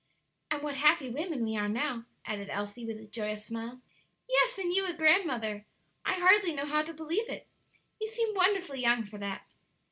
"And 0.49 0.63
what 0.63 0.73
happy 0.77 1.11
women 1.11 1.45
we 1.45 1.55
are 1.57 1.69
now!" 1.69 2.05
added 2.25 2.49
Elsie, 2.49 2.87
with 2.87 2.97
a 2.97 3.05
joyous 3.05 3.45
smile. 3.45 3.83
"Yes; 4.27 4.57
and 4.57 4.73
you 4.73 4.87
a 4.87 4.95
grandmother! 4.95 5.67
I 6.03 6.13
hardly 6.15 6.53
know 6.53 6.65
how 6.65 6.81
to 6.81 6.91
believe 6.91 7.29
it! 7.29 7.47
You 7.99 8.07
seem 8.07 8.33
wonderfully 8.33 8.81
young 8.81 9.03
for 9.05 9.19
that." 9.19 9.43